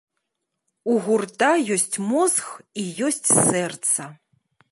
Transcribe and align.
У 0.93 0.95
гурта 1.07 1.49
ёсць 1.75 1.97
мозг 2.11 2.45
і 2.85 2.87
ёсць 3.09 3.23
сэрца. 3.51 4.01